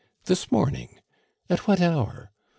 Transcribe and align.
"This 0.25 0.51
morning." 0.51 0.99
"At 1.47 1.67
what 1.67 1.79
hour?" 1.79 2.31